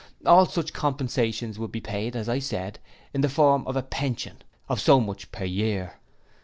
[0.25, 2.79] All such compensations would be paid, as I said,
[3.13, 5.97] in the form of a pension of so much per year.